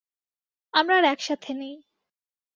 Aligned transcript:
আমরা 0.73 0.95
আর 0.97 1.05
একসাথে 1.05 1.51
নেই। 1.53 1.75